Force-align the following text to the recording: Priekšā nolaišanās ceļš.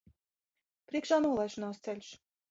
Priekšā 0.91 1.19
nolaišanās 1.25 1.83
ceļš. 1.89 2.09